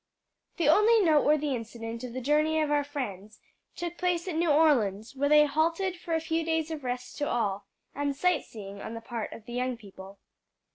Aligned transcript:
_The 0.57 0.67
only 0.67 0.99
noteworthy 1.05 1.53
incident 1.53 2.03
of 2.03 2.13
the 2.13 2.21
journey 2.21 2.59
of 2.59 2.71
our 2.71 2.83
friends 2.83 3.39
took 3.75 3.99
place 3.99 4.27
at 4.27 4.33
New 4.33 4.49
Orleans, 4.49 5.15
where 5.15 5.29
they 5.29 5.45
halted 5.45 5.95
for 5.95 6.15
a 6.15 6.19
few 6.19 6.43
days 6.43 6.71
of 6.71 6.83
rest 6.83 7.19
to 7.19 7.29
all, 7.29 7.67
and 7.93 8.15
sight 8.15 8.43
seeing 8.45 8.81
on 8.81 8.95
the 8.95 9.01
part 9.01 9.31
of 9.31 9.45
the 9.45 9.53
young 9.53 9.77
people. 9.77 10.17